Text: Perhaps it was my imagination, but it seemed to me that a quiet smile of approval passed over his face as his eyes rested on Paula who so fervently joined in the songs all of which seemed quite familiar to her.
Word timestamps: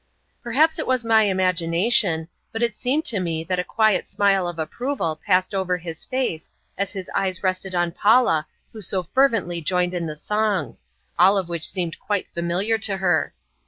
Perhaps 0.41 0.79
it 0.79 0.87
was 0.87 1.05
my 1.05 1.25
imagination, 1.25 2.27
but 2.51 2.63
it 2.63 2.73
seemed 2.73 3.05
to 3.05 3.19
me 3.19 3.43
that 3.43 3.59
a 3.59 3.63
quiet 3.63 4.07
smile 4.07 4.47
of 4.47 4.57
approval 4.57 5.21
passed 5.23 5.53
over 5.53 5.77
his 5.77 6.05
face 6.05 6.49
as 6.75 6.91
his 6.91 7.07
eyes 7.13 7.43
rested 7.43 7.75
on 7.75 7.91
Paula 7.91 8.47
who 8.73 8.81
so 8.81 9.03
fervently 9.03 9.61
joined 9.61 9.93
in 9.93 10.07
the 10.07 10.15
songs 10.15 10.85
all 11.19 11.37
of 11.37 11.49
which 11.49 11.69
seemed 11.69 11.99
quite 11.99 12.27
familiar 12.33 12.79
to 12.79 12.97
her. 12.97 13.35